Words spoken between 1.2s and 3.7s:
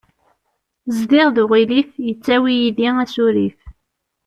d uɣilif, yettawi yid-i asurif.